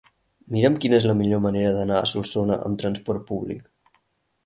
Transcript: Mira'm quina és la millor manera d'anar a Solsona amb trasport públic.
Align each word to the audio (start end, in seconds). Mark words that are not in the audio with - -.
Mira'm 0.55 0.77
quina 0.85 0.97
és 1.01 1.05
la 1.09 1.15
millor 1.19 1.43
manera 1.45 1.75
d'anar 1.77 2.01
a 2.01 2.09
Solsona 2.15 2.61
amb 2.71 2.83
trasport 2.85 3.27
públic. 3.33 4.05